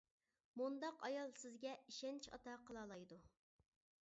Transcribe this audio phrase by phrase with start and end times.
[0.61, 3.21] مۇنداق ئايال سىزگە ئىشەنچ ئاتا قىلالايدۇ.